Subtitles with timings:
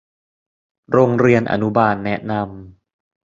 [0.91, 2.47] โรงเรียนอนุบาลแนะนำ